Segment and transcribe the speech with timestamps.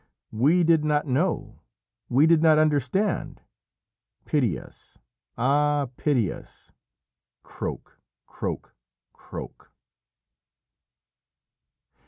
[0.31, 1.59] "We did not know!
[2.09, 3.39] We did not understand!
[4.25, 4.97] Pity us!
[5.37, 6.71] Ah, pity us!
[7.45, 7.97] _Krroak!
[8.25, 8.73] krroak!
[9.13, 9.69] krroak!